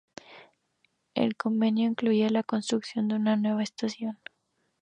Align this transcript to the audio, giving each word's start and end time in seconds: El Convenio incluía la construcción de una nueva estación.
El 1.13 1.35
Convenio 1.35 1.87
incluía 1.87 2.31
la 2.31 2.41
construcción 2.41 3.07
de 3.07 3.13
una 3.13 3.35
nueva 3.35 3.61
estación. 3.61 4.17